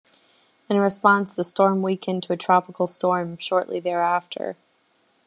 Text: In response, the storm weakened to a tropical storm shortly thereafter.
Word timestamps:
In 0.67 0.79
response, 0.79 1.35
the 1.35 1.43
storm 1.43 1.83
weakened 1.83 2.23
to 2.23 2.33
a 2.33 2.35
tropical 2.35 2.87
storm 2.87 3.37
shortly 3.37 3.79
thereafter. 3.79 4.57